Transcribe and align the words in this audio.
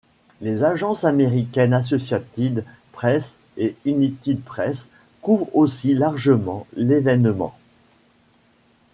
Les 0.41 0.63
agences 0.63 1.03
américaines 1.03 1.75
Associated 1.75 2.63
Press 2.91 3.35
et 3.57 3.75
United 3.85 4.41
Press 4.41 4.87
couvrent 5.21 5.55
aussi 5.55 5.93
largement 5.93 6.65
l'évènement. 6.75 7.55